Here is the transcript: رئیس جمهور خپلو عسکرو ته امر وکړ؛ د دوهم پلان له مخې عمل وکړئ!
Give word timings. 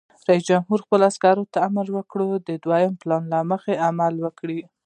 رئیس 0.27 0.43
جمهور 0.49 0.79
خپلو 0.85 1.03
عسکرو 1.11 1.49
ته 1.53 1.57
امر 1.67 1.87
وکړ؛ 1.91 2.19
د 2.47 2.49
دوهم 2.63 2.93
پلان 3.01 3.23
له 3.31 3.39
مخې 3.51 3.73
عمل 3.87 4.13
وکړئ! 4.21 4.59